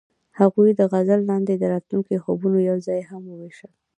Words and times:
هغوی 0.39 0.69
د 0.75 0.81
غزل 0.91 1.21
لاندې 1.29 1.53
د 1.57 1.63
راتلونکي 1.73 2.15
خوبونه 2.23 2.57
یوځای 2.69 3.01
هم 3.09 3.21
وویشل. 3.27 3.71